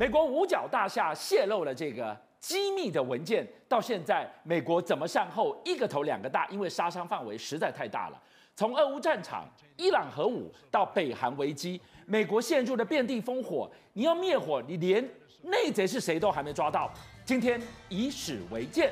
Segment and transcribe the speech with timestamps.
[0.00, 5.54] 美国五角大厦泄露了这个机密的文件，到现在美国怎么善后？
[5.62, 8.18] 一个头两个大，因为杀伤范围实在太大了。
[8.56, 9.44] 从俄乌战场、
[9.76, 13.70] 伊朗核武到北韩危机，美国陷入了遍地烽火。
[13.92, 15.06] 你要灭火，你连
[15.42, 16.90] 内贼是谁都还没抓到。
[17.26, 17.60] 今天
[17.90, 18.90] 以史为鉴，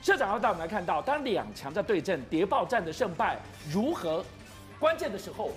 [0.00, 3.36] 社长要带我们来看到，当两强在对阵，谍报战的胜败
[3.68, 4.24] 如何？
[4.78, 5.50] 关键的时候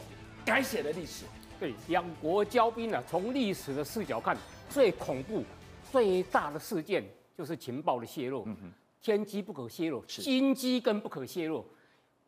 [0.43, 1.25] 改写了历史。
[1.59, 4.37] 对，两国交兵啊，从历史的视角看，
[4.69, 5.43] 最恐怖、
[5.91, 7.03] 最大的事件
[7.35, 8.43] 就是情报的泄露。
[8.45, 11.65] 嗯哼，天机不可泄露，金鸡更不可泄露。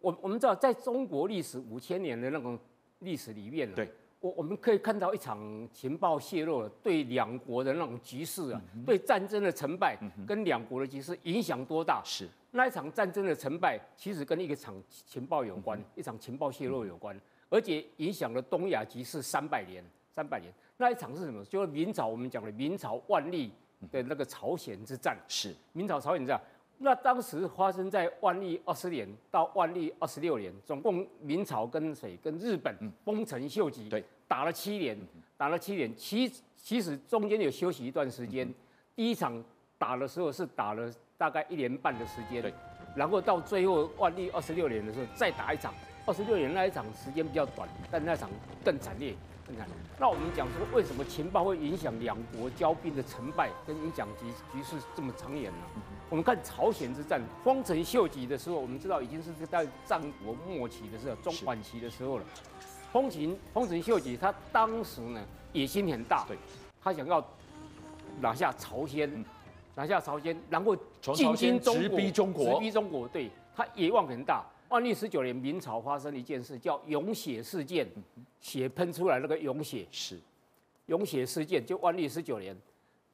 [0.02, 2.60] 我我们知道，在中国历史五千年的那种
[3.00, 3.90] 历史里面，对，
[4.20, 5.40] 我我们可以看到一场
[5.72, 12.02] 情报泄露对两国的那种局势啊，对战争的成败跟两国的局势影响多大？
[12.04, 14.76] 是那一场战争的成败，其实跟一个场
[15.06, 17.18] 情报有关，一场情报泄露有关。
[17.52, 21.44] 而且影响了东亚局势三百年，三百年那一场是什么？
[21.46, 23.52] 就是明朝我们讲的明朝万历
[23.92, 25.18] 的那个朝鲜之战。
[25.28, 26.42] 是明朝朝鲜之战。
[26.78, 32.18] 那当时发生在万历二十年到万历二十六年，总共明朝跟谁？
[32.24, 34.98] 跟日本丰臣秀吉对打了七年，
[35.38, 35.94] 打了七年。
[35.96, 38.52] 其其实中间有休息一段时间。
[38.96, 39.44] 第一场
[39.78, 42.54] 打的时候是打了大概一年半的时间，对。
[42.96, 45.74] 然后到最后万历二十六年的时候再打一场。
[46.12, 48.30] 二十六年那一场时间比较短，但那场
[48.66, 49.16] 更惨烈，
[49.48, 49.76] 更惨烈。
[49.98, 55.60] 那我们讲说，为什么情报会影响两国交兵的成败，跟影响局局势这么长远呢？
[56.10, 62.26] 我们看朝鲜之战，丰臣秀吉的时候，我们知道已经是在战国末期的时候，中晚期的时候了。
[62.92, 66.38] 丰臣丰臣秀吉他当时呢野心很大，对，
[66.84, 67.26] 他想要
[68.20, 69.24] 拿下朝鲜，
[69.76, 74.44] 拿下朝鲜，然后进军中国，直逼中国，直逼中国，对，他野望很大。
[74.72, 77.86] 万历十九年，明朝发生了一件事，叫涌血事件，
[78.40, 80.18] 血喷出来那个涌血是
[80.86, 81.64] 涌血事件。
[81.64, 82.56] 就万历十九年，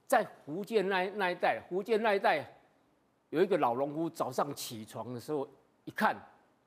[0.05, 2.47] 在福建那那一带，福建那一带
[3.31, 5.47] 有一个老农夫，早上起床的时候
[5.83, 6.15] 一看，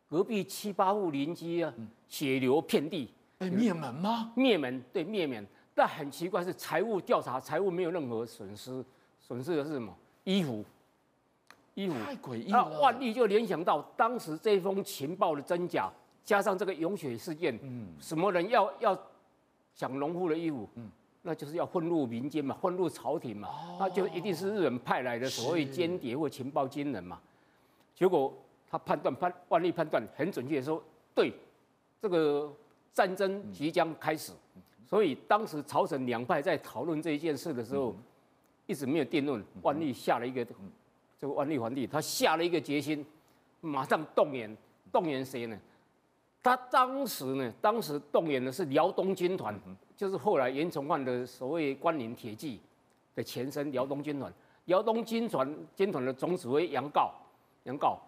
[0.09, 1.73] 隔壁七八户邻居啊，
[2.09, 4.33] 血流遍地，哎，灭门吗？
[4.35, 5.47] 灭门，对，灭门。
[5.73, 8.85] 但很奇怪是财务调查，财务没有任何损失，
[9.21, 9.97] 损失的是什么？
[10.25, 10.65] 衣服。
[11.75, 12.69] 衣服太诡异了。
[12.71, 15.91] 那万历就联想到当时这封情报的真假，
[16.25, 18.99] 加上这个涌血事件，嗯，什么人要要
[19.75, 20.91] 抢农夫的衣服，嗯，
[21.23, 27.19] 那就是要混入民间嘛，混入朝廷嘛，哦、那就一定是日本派来的所谓间谍或情报军人嘛。
[27.95, 28.33] 结果
[28.69, 30.83] 他判断判万历判断很准确的说，
[31.15, 31.33] 对，
[32.01, 32.53] 这个
[32.93, 37.97] 战争即将开始，嗯、所以当时朝鲜两派在讨论这一件事的时候，嗯、
[38.67, 39.43] 一直没有定论。
[39.63, 40.47] 万历下了一个。
[41.21, 43.05] 嗯这个万历皇帝他下了一个决心，
[43.61, 44.57] 马上动员，
[44.91, 45.59] 动员谁呢？
[46.43, 49.55] 他当时呢，当时动员的是辽东军团，
[49.95, 52.59] 就是后来袁崇焕的所谓关宁铁骑
[53.15, 54.33] 的前身辽东军团。
[54.65, 57.11] 辽东军团军团的总指挥杨镐，
[57.65, 57.99] 杨镐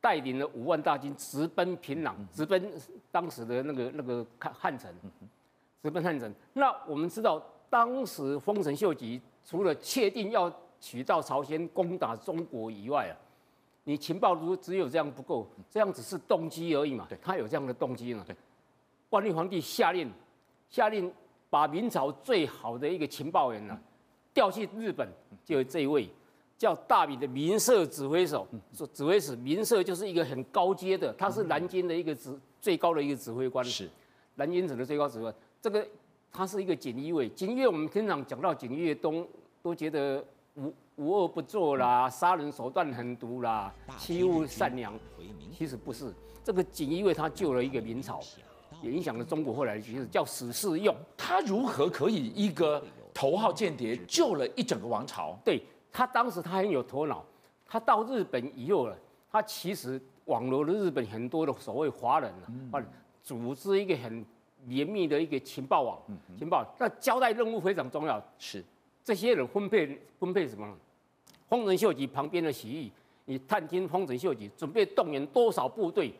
[0.00, 2.72] 带领了五万大军直奔平壤，直奔
[3.10, 4.90] 当时的那个那个汉城，
[5.82, 6.32] 直奔汉城。
[6.54, 10.50] 那我们知道，当时丰臣秀吉除了确定要
[10.84, 13.16] 取道朝鲜攻打中国以外啊，
[13.84, 17.06] 你情报如只有这样不够，这样只是动机而已嘛。
[17.08, 18.22] 对，他有这样的动机呢。
[18.26, 18.36] 对，
[19.08, 20.12] 万历皇帝下令，
[20.68, 21.10] 下令
[21.48, 23.80] 把明朝最好的一个情报员呢
[24.34, 25.08] 调去日本，
[25.42, 26.06] 就有这一位
[26.58, 28.46] 叫大名的民社指挥手。
[28.74, 33.64] 说指挥使民社就是一个很高阶的，他是南京的一个指最高的一个指挥官。
[33.64, 33.88] 是，
[34.34, 35.34] 南京省的最高指挥官。
[35.62, 35.88] 这个
[36.30, 39.26] 他是一个锦衣卫，锦衣卫我们经常讲到锦衣卫都
[39.62, 40.22] 都觉得。
[40.54, 44.92] 无无恶不作啦，杀人手段狠毒啦，欺侮善良，
[45.52, 46.12] 其实不是。
[46.42, 48.20] 这个锦衣卫他救了一个明朝，
[48.82, 50.94] 也影响了中国后来的局势，叫史世用。
[51.16, 52.82] 他如何可以一个
[53.12, 55.36] 头号间谍救了一整个王朝？
[55.44, 57.24] 对，他当时他很有头脑，
[57.66, 58.96] 他到日本以后了，
[59.30, 62.30] 他其实网罗了日本很多的所谓华人
[62.70, 62.80] 啊，
[63.22, 64.24] 组织一个很
[64.66, 65.98] 严密的一个情报网，
[66.38, 66.64] 情报。
[66.78, 68.62] 那交代任务非常重要，是。
[69.04, 70.74] 这些人分配分配什么呢？
[71.46, 72.90] 丰臣秀吉旁边的洗浴，
[73.26, 76.14] 你探听丰臣秀吉准备动员多少部队，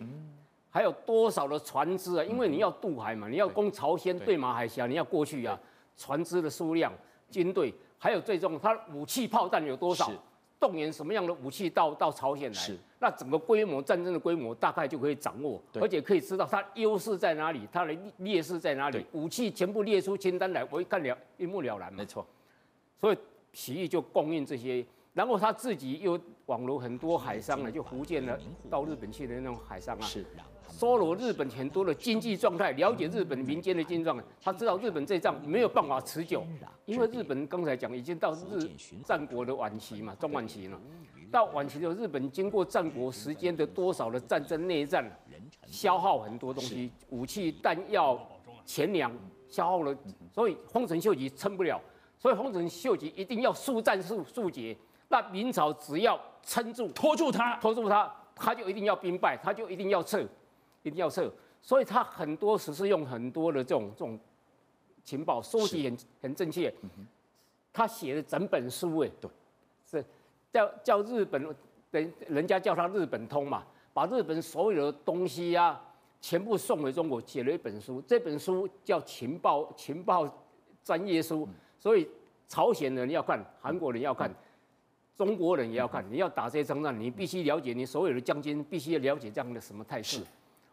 [0.71, 2.25] 还有多少的船只啊？
[2.25, 5.59] 因为你要渡海嘛，你要攻朝鲜对马海峡，你要过去啊，
[5.97, 6.93] 船只的数量、
[7.31, 10.13] 军队，还有最终他武器炮弹有多少？
[10.61, 12.55] 动员什么样的武器到到朝鲜来？
[12.55, 21.99] 是，那整个规模战争的规模大概就可以掌握，而且可以知道它优势在哪里，它的劣势在哪里，武器全部列出清单来，我一看了，一目了然嘛。
[21.99, 22.27] 没错。
[23.05, 23.19] 所以，
[23.53, 28.41] 起义就供应这些然后他自己又网罗很多海商呢，就福建的
[28.71, 30.25] 到日本去的那种海商啊，是
[30.71, 34.25] 搜罗日本很多的经济状态，了解日本民间的经济状态。
[34.41, 36.47] 他知道日本这仗没有办法持久，
[36.87, 38.67] 因为日本刚才讲已经到日
[39.05, 40.81] 战国的晚期嘛，中晚期了。
[41.31, 45.05] 到晚期的，日本经过战国时间的多少的战争内战，
[45.67, 48.19] 消耗很多东西，武器弹药
[48.65, 49.13] 钱粮
[49.47, 49.95] 消耗了，
[50.33, 51.81] 所以丰臣秀吉撑不了，
[52.25, 54.75] 所以丰臣秀吉一定要速战速速决。
[55.09, 60.27] 那明朝只要撑住，拖住他，拖住他，他就一定要兵败，他就一定要撤，
[60.83, 61.31] 一定要撤。
[61.61, 64.19] 所以他很多时是用很多的这种这种
[65.05, 66.75] 情报收集很很正确。
[67.75, 69.31] 他写的整本书，哎，对，
[69.85, 70.03] 是
[70.51, 71.55] 叫叫日本
[71.91, 73.63] 人人家叫他日本通嘛，
[73.93, 75.79] 把日本所有的东西啊
[76.23, 78.01] 全部送回中国，写了一本书。
[78.07, 80.27] 这本书叫情报情报
[80.83, 81.47] 专业书，
[81.85, 82.09] 所以
[82.49, 84.35] 朝鲜人要看，韩国人要看。
[85.17, 90.21] 中国人也要看，你要打这些仗战，你必须了解你所有的将军必须要了解这样的什么态势，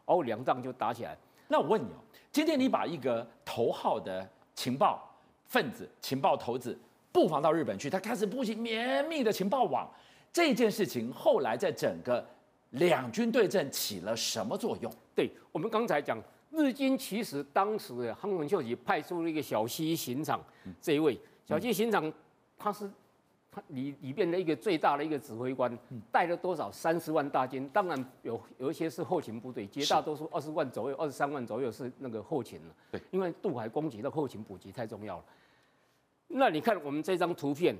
[0.06, 1.16] 哦，两仗就打起来。
[1.48, 5.08] 那我问你哦，今天你把一个头号的情报
[5.46, 6.76] 分子、情报头子
[7.12, 9.88] 布防到日本去，他开始布起绵密的情报网，
[10.34, 12.26] 这件事情后来在整个
[12.72, 14.92] 两军对阵起了什么作用？
[15.14, 16.18] 对，我们刚才讲，
[16.52, 20.40] 日军其实当时的丰臣秀吉派出了一个小西行长，
[20.82, 22.12] 这一位小西行长
[22.58, 22.90] 他是。
[23.54, 25.78] 他里里边的一个最大的一个指挥官，
[26.10, 27.68] 带了多少三十万大军？
[27.74, 32.74] 当然有有一些是后勤部队，绝大多数二十万左右、二十三万左右是那个后勤了。
[32.90, 35.26] 对，因为渡海攻击的后勤补给太重要了。
[36.30, 37.76] 那你看我们这张图片，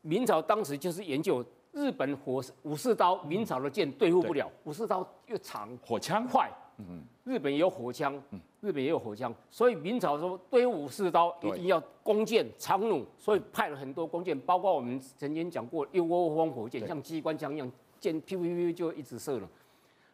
[0.00, 6.50] 明朝当时就是研究日本火武士刀，明朝的剑对付不了，武士刀又长，火枪快。
[6.88, 8.20] 嗯，日本也有火枪，
[8.60, 17.70] 日本也有火枪，所以明朝说对武士刀一定要弓箭长弩，所以派了很多弓箭，包括我们曾经讲过一窝蜂火箭，像机关枪一样，
[18.00, 19.48] 箭噗噗噗就一直射了。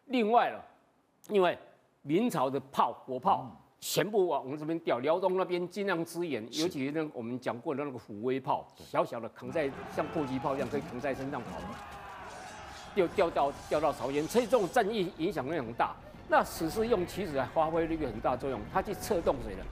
[0.05, 0.63] 另外了，
[1.29, 1.57] 因为
[2.01, 3.49] 明朝的炮火炮
[3.79, 11.49] 全部往我们这边调，辽东那边尽量支援，尤其是那我们讲过的那个虎威炮，小小的扛在像迫击炮一样可以扛在身上跑，
[12.95, 15.95] 又调到掉到朝鲜，所以这种战役影响力很大。
[16.29, 19.63] 那史思用棋子来发挥了一个很大作用，他去策动谁呢？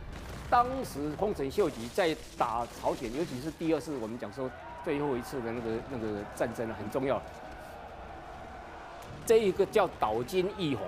[0.49, 4.49] 当时丰臣秀吉在打朝鲜，尤其是第二次我们讲说
[4.83, 7.21] 最后一次的那个那个战争很重要。
[9.23, 10.87] 这一个叫岛津义弘，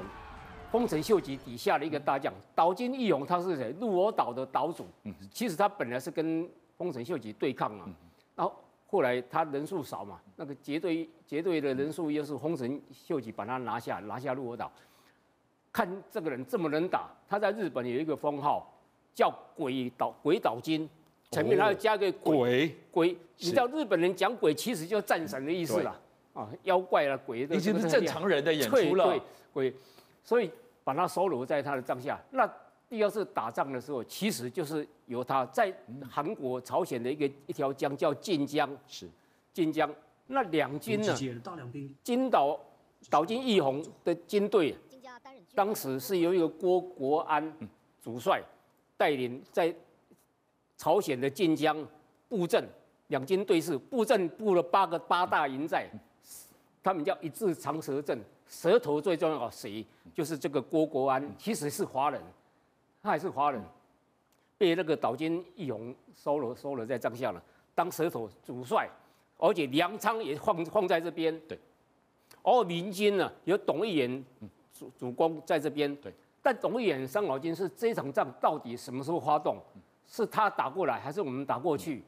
[0.72, 2.34] 丰臣秀吉底下的一个大将。
[2.56, 3.72] 岛津义弘他是谁？
[3.80, 4.88] 鹿儿岛的岛主。
[5.32, 7.86] 其实他本来是跟丰臣秀吉对抗嘛，
[8.36, 8.56] 然后
[8.88, 14.72] 后来他人数少嘛，那个结队结队的人数又是丰臣秀吉把他拿下，拿下鹿儿岛。
[15.72, 18.68] 看这个人这么能打，他在日本有一个封号
[19.14, 20.90] 叫鬼岛鬼岛金，
[21.32, 23.18] 前面还要加个鬼鬼，鬼。
[23.38, 25.96] 你知道日本人讲鬼其实就战神的意思啦，
[26.34, 29.06] 啊，妖怪啦鬼的，已经是正常人的演出了。
[29.06, 29.22] 对，
[29.54, 29.74] 鬼，
[30.24, 30.52] 所以
[30.84, 32.20] 把他收留在他的帐下。
[32.32, 32.52] 那
[32.90, 35.72] 第二次打仗的时候，其实就是由他在
[36.10, 39.08] 韩国朝鲜的一个一条江叫晋江，是
[39.54, 39.90] 晋江。
[40.28, 41.16] 那两军呢，
[42.04, 42.60] 金岛
[43.10, 44.76] 岛津义弘的军队。
[45.60, 47.54] 当时是由一个郭国安
[48.02, 48.42] 主帅
[48.96, 49.76] 带领在
[50.78, 51.86] 朝鲜的晋江
[52.30, 52.66] 布阵，
[53.08, 55.90] 两军对峙，布阵布了八个八大营寨，
[56.82, 58.18] 他们叫一字长蛇阵，
[58.48, 59.86] 蛇头最重要谁？
[60.16, 62.22] 就是这个郭国安，其实是华人，
[63.04, 63.62] 他还是华人，
[64.58, 67.44] 被那个岛津义弘收了收了在帐下了，
[67.76, 68.90] 当蛇头主帅，
[69.38, 71.60] 而且粮仓也放放在这边，对，
[72.44, 74.24] 而民军呢有董一言。
[74.80, 79.58] 主主公在这边，对，但董一言伤脑筋是这场仗到底什么时候发动？
[80.08, 82.04] 是他打过来，还是我们打过去？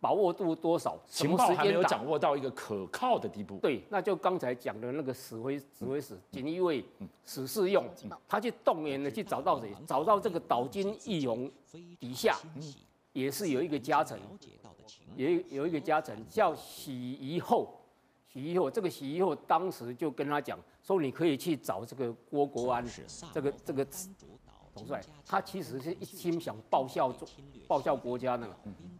[0.00, 0.96] 把握度多少？
[1.08, 3.58] 情报还没有掌握到一个可靠的地步。
[3.60, 6.84] 对，那就刚才讲的那个指挥指挥使锦衣卫
[7.24, 7.84] 史世用，
[8.28, 9.72] 他去动员的去找到谁？
[9.86, 11.50] 找到这个岛津义弘
[11.98, 12.36] 底下，
[13.12, 14.16] 也是有一个家臣，
[15.16, 17.77] 也有一个家臣叫许夷厚。
[18.38, 22.84] 许夷厚，这个洗衣后当时就跟他讲说，你可以去找这个郭国安，
[23.34, 23.84] 这个这个
[24.74, 27.12] 统帅，他其实是一心想报效
[27.66, 28.48] 报效国家呢，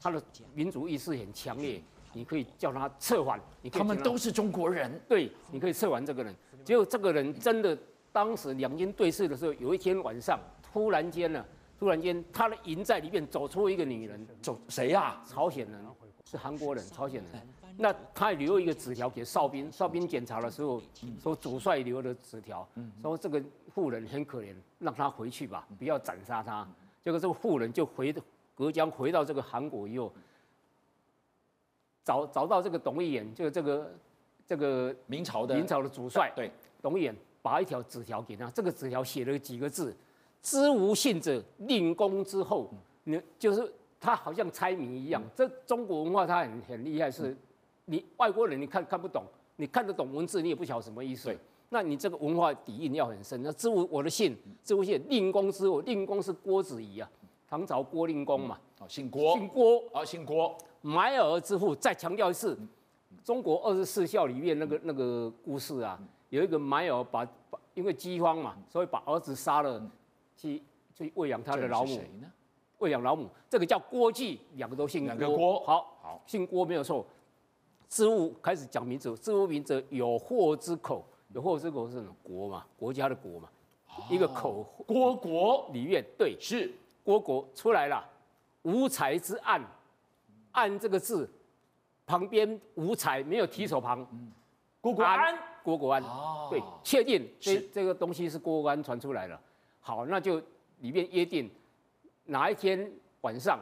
[0.00, 0.20] 他的
[0.54, 1.80] 民族意识很强烈，
[2.12, 6.34] 你可以叫他策反，你他，他们都是中国人，对，你可以策反这个人。
[6.64, 7.78] 结果这个人真的，
[8.10, 11.44] 当时两军对峙的时候，有一天晚上，突然间呢，
[11.78, 15.24] 突然间他的营寨里面走出一个女人，走谁呀、啊？
[15.24, 15.80] 朝鲜人，
[16.30, 17.42] 是韩国人，朝鲜人。
[17.78, 20.82] 那他还留一个纸条给哨兵，哨兵检查的时候
[21.22, 22.68] 说主帅留的纸条，
[23.00, 23.42] 说这个
[23.74, 26.68] 妇人很可怜，让他回去吧，不要斩杀他。
[27.02, 28.14] 结果这个妇人就回
[28.54, 30.12] 隔江回到这个韩国以后，
[32.04, 33.94] 找找到这个董一言，就这个
[34.46, 36.50] 这个明朝的明朝的主帅，对，
[36.82, 39.96] 董一言把一条纸条给他，这个纸条写了几个字
[40.42, 42.68] ：“知无信者，令公之后。”
[43.04, 45.22] 你就是他好像猜谜一样。
[45.34, 47.36] 这中国文化它很很厉害，是
[47.86, 49.24] 你外国人你看看不懂，
[49.56, 51.36] 你看得懂文字，你也不晓得什么意思。
[51.70, 53.42] 那你这个文化底蕴要很深。
[53.42, 57.10] 那知无我的信，知无信，令公之后，令公是郭子仪啊，
[57.46, 60.56] 唐朝郭令公嘛，哦，姓郭，姓郭，啊，姓郭。
[60.80, 62.56] 埋儿之父，再强调一次，
[63.24, 66.00] 中国二十四孝里面那个那个故事啊，
[66.30, 69.90] 有一个埋儿把把因为饥荒嘛，所以把儿子杀了，
[70.36, 70.62] 去
[70.94, 72.00] 去喂养他的老母。
[72.78, 75.14] 喂养老母，这个叫郭记，两个都姓郭。
[75.14, 77.04] 两个郭，好，好，姓郭没有错。
[77.88, 82.14] 知无开始讲名字，知无名者有祸之口，有祸之口是什么？
[82.22, 83.48] 国嘛，国家的国嘛，
[83.88, 84.62] 哦、一个口。
[84.86, 88.04] 郭国里面对，是郭国出来了。
[88.62, 89.60] 无才之案，
[90.52, 91.28] 案这个字
[92.06, 94.06] 旁边无才，没有提手旁。
[94.80, 99.40] 郭国安，郭国安，哦、对，确定这这个东西是郭国安传出来了。
[99.80, 100.40] 好，那就
[100.78, 101.50] 里面约定。
[102.28, 102.90] 哪一天
[103.22, 103.58] 晚上，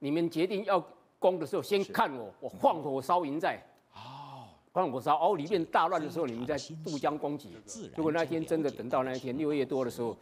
[0.00, 0.84] 你们决定要
[1.20, 3.62] 攻的时候，先看我，我放火烧营寨。
[3.94, 7.56] 哦，放火烧，哦，里面大乱的时候，你们在渡江攻击。
[7.96, 10.16] 如果那天真的等到那一天六月多的时候，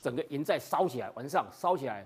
[0.00, 2.04] 整个营寨烧起来，晚上烧起来，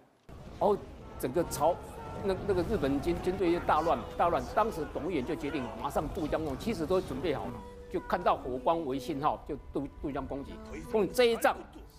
[0.58, 0.76] 哦，
[1.18, 1.74] 整个朝
[2.22, 4.42] 那那个日本军军队就大乱大乱。
[4.54, 7.52] 当时董一言就决定马上渡江攻，其实都准备好了，
[7.90, 10.52] 就看到火光为信号，就渡渡江攻击。
[10.92, 11.56] 攻这一仗。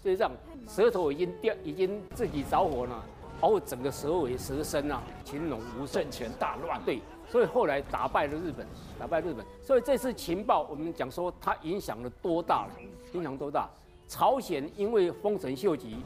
[0.08, 0.32] 这一仗
[0.70, 3.04] 舌头已经掉，已经自己着火了，
[3.42, 6.82] 然后整个蛇尾蛇身啊，群龙无首，政权大乱。
[6.86, 8.66] 对，所以后来打败了日本，
[8.98, 9.46] 打败日本。
[9.62, 12.72] 所以这次情报，我们讲说它影响了多大了？
[13.12, 13.70] 影响多大？
[14.08, 15.98] 朝鲜因为丰臣秀吉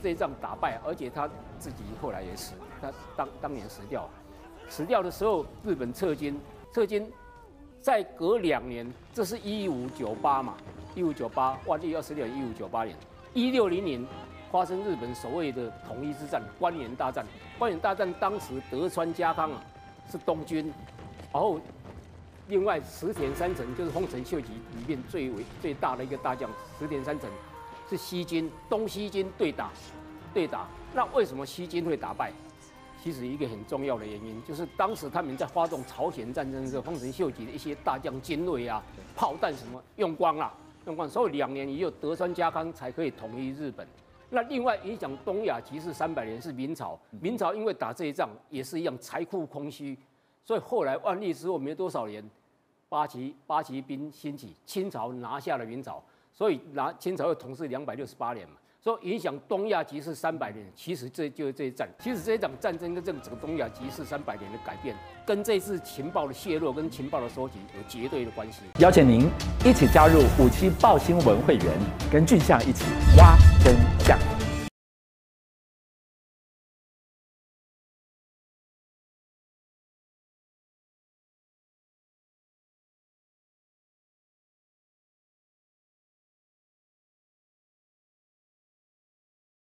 [0.00, 4.08] 这一仗打败，而且他自己后来也死，他当当年死掉，
[4.68, 6.40] 死掉的时候，日本撤军，
[6.72, 7.10] 撤军，
[7.80, 10.54] 再隔两年，这是一五九八嘛，
[10.94, 12.96] 一五九八，万历二十六，一五九八年。
[13.38, 14.04] 一六零年
[14.50, 17.24] 发生日本所谓的统一之战，关原大战。
[17.56, 19.62] 关原大战当时德川家康啊
[20.10, 20.72] 是东军，
[21.32, 21.60] 然后
[22.48, 27.30] 另外石田三成就是丰臣秀吉里面最为最大的一个大将，石田三成
[27.88, 29.70] 是西军，东西军对打
[30.34, 30.66] 对打。
[30.92, 32.32] 那为什么西军会打败？
[33.00, 38.82] 其实一个很重要的原因就是当时他们在发动朝鲜战争的时候，丰臣秀吉的一些大将精锐啊、
[39.14, 40.52] 炮弹什么用光了。
[41.08, 43.86] 所以两年以后，德川家康才可以统一日本。
[44.30, 49.96] 那另外影响东亚局势三百年是明朝，明朝因为打这一仗也是一样财库空虚，
[50.44, 52.22] 所以后来万历之后没多少年，
[52.88, 56.02] 八旗八旗兵兴起，清朝拿下了明朝，
[56.32, 58.56] 所以拿清朝又统治两百六十八年嘛。
[58.88, 61.86] 说影响东亚局势三百年，其实这就是这一战。
[61.98, 68.62] 其实这一场战争跟这个整个东亚局势三百年的改变，跟这次情报的泄露跟情报的收集有绝对的关系。
[68.78, 69.28] 邀请您
[69.62, 71.66] 一起加入五七报新闻会员，
[72.10, 72.86] 跟俊相一起
[73.18, 74.18] 挖真相。